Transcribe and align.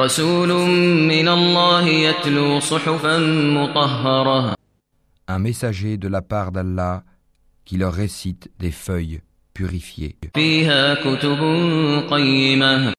رسول 0.00 0.48
من 1.08 1.28
الله 1.28 1.86
يتلو 1.88 2.60
صحفا 2.60 3.18
مطهرة 3.18 4.54
Un 5.30 5.38
messager 5.40 5.98
de 5.98 6.08
la 6.08 6.22
part 6.22 6.52
d'Allah 6.52 7.02
qui 7.66 7.76
leur 7.76 7.92
récite 7.92 8.50
des 8.58 8.70
feuilles 8.70 9.20
purifiées, 9.54 10.16
فيها 10.34 10.94
كتب 10.94 11.40
قيمة 12.10 12.92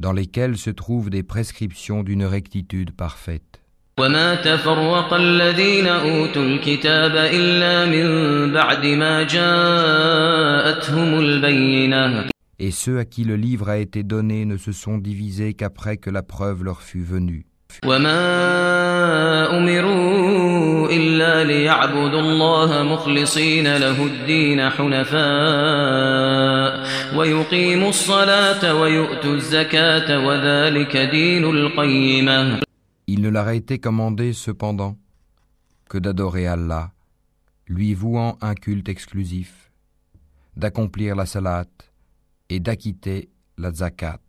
dans 0.00 0.12
lesquelles 0.12 0.56
se 0.56 0.70
trouvent 0.70 1.10
des 1.10 1.22
prescriptions 1.22 2.02
d'une 2.02 2.24
rectitude 2.24 2.90
parfaite. 2.92 3.60
وما 4.00 4.34
تفرق 4.34 5.14
الذين 5.14 5.86
أوتوا 5.86 6.42
الكتاب 6.42 7.16
إلا 7.16 7.84
من 7.84 8.06
بعد 8.52 8.86
ما 8.86 9.22
جاءتهم 9.22 11.18
البينة 11.18 12.30
et 12.59 12.71
ceux 12.71 12.99
à 12.99 13.05
qui 13.05 13.23
le 13.23 13.35
livre 13.35 13.69
a 13.69 13.77
été 13.77 14.03
donné 14.03 14.45
ne 14.45 14.57
se 14.57 14.71
sont 14.71 14.97
divisés 14.97 15.53
qu'après 15.53 15.97
que 15.97 16.09
la 16.09 16.23
preuve 16.23 16.63
leur 16.63 16.81
fut 16.81 17.03
venue. 17.03 17.45
Il 33.07 33.21
ne 33.21 33.29
leur 33.29 33.47
a 33.47 33.53
été 33.53 33.79
commandé 33.79 34.33
cependant 34.33 34.95
que 35.89 35.97
d'adorer 35.97 36.47
Allah, 36.47 36.91
lui 37.67 37.93
vouant 37.93 38.37
un 38.41 38.55
culte 38.55 38.89
exclusif, 38.89 39.71
d'accomplir 40.55 41.15
la 41.15 41.25
salate, 41.25 41.91
et 42.48 42.60
d'acquitter 42.60 43.28
la 43.58 43.72
zakat. 43.72 44.20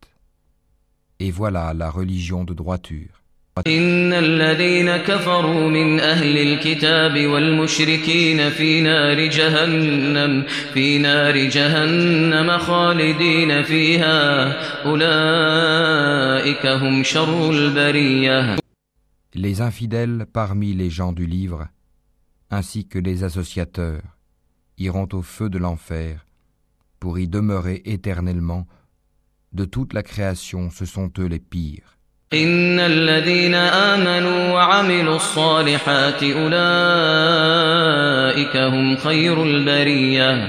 Et 1.19 1.31
voilà 1.31 1.73
la 1.73 1.89
religion 1.89 2.43
de 2.43 2.53
droiture. 2.53 3.21
إن 3.67 4.13
الذين 4.13 4.97
كفروا 4.97 5.69
من 5.69 5.99
أهل 5.99 6.37
الكتاب 6.37 7.27
والمشركين 7.27 8.49
في 8.49 8.81
نار 8.81 9.25
جهنم 9.25 10.43
في 10.73 10.97
نار 10.97 11.37
جهنم 11.37 12.57
خالدين 12.57 13.63
فيها 13.63 14.51
أولئك 14.85 16.65
هم 16.65 17.03
شر 17.03 17.49
البرية 17.51 18.55
Les 19.33 19.61
infidèles 19.61 20.25
parmi 20.31 20.73
les 20.73 20.89
gens 20.89 21.13
du 21.13 21.25
livre, 21.25 21.67
ainsi 22.49 22.85
que 22.87 22.99
les 22.99 23.23
associateurs, 23.23 24.03
iront 24.77 25.07
au 25.13 25.21
feu 25.21 25.49
de 25.49 25.57
l'enfer 25.57 26.24
pour 26.99 27.19
y 27.19 27.27
demeurer 27.27 27.81
éternellement. 27.85 28.67
De 29.53 29.65
toute 29.65 29.93
la 29.93 30.03
création, 30.03 30.69
ce 30.69 30.85
sont 30.85 31.11
eux 31.19 31.27
les 31.27 31.39
pires. 31.39 31.97
إن 32.33 32.79
الذين 32.79 33.55
آمنوا 33.55 34.51
وعملوا 34.53 35.15
الصالحات 35.15 36.23
أولئك 36.23 36.57
هم 38.57 38.95
خير 38.95 39.43
البرية 39.43 40.47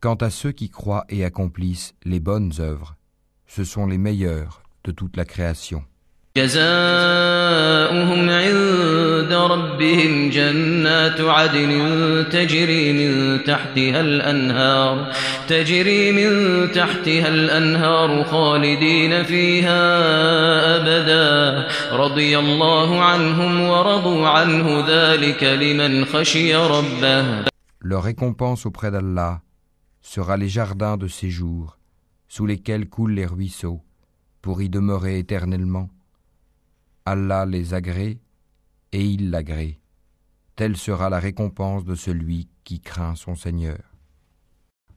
Quant 0.00 0.16
à 0.20 0.30
ceux 0.30 0.52
qui 0.52 0.68
croient 0.70 1.04
et 1.08 1.24
accomplissent 1.24 1.94
les 2.04 2.20
bonnes 2.20 2.52
œuvres, 2.58 2.96
ce 3.46 3.64
sont 3.64 3.86
les 3.86 3.98
meilleurs 3.98 4.62
de 4.84 4.92
toute 4.92 5.16
la 5.16 5.24
création. 5.24 5.82
جزاؤهم 6.36 8.27
عند 8.27 8.27
ربهم 9.51 10.29
جنات 10.29 11.21
عدن 11.21 11.71
تجري 12.31 12.93
من 12.93 13.43
تحتها 13.43 14.01
الأنهار 14.01 15.13
تجري 15.47 16.11
من 16.11 16.31
تحتها 16.71 17.27
الأنهار 17.27 18.23
خالدين 18.23 19.23
فيها 19.23 19.81
أبدا 20.75 21.67
رضي 21.91 22.39
الله 22.39 23.01
عنهم 23.01 23.61
ورضوا 23.61 24.27
عنه 24.27 24.85
ذلك 24.87 25.43
لمن 25.43 26.05
خشي 26.05 26.55
ربه 26.55 27.49
Leur 27.81 28.03
récompense 28.03 28.65
auprès 28.65 28.91
d'Allah 28.91 29.41
sera 30.01 30.35
les 30.35 30.49
jardins 30.49 30.97
de 30.97 31.07
séjour, 31.07 31.77
sous 32.27 32.45
lesquels 32.45 32.89
coulent 32.89 33.13
les 33.13 33.25
ruisseaux, 33.25 33.81
pour 34.41 34.61
y 34.61 34.69
demeurer 34.69 35.17
éternellement. 35.17 35.89
Allah 37.05 37.45
les 37.45 37.73
agrée 37.73 38.19
et 38.91 39.05
il 39.05 39.29
l'agrée. 39.29 39.79
Telle 40.55 40.77
sera 40.77 41.09
la 41.09 41.19
récompense 41.19 41.85
de 41.85 41.95
celui 41.95 42.49
qui 42.63 42.81
craint 42.81 43.15
son 43.15 43.35
Seigneur. 43.35 43.88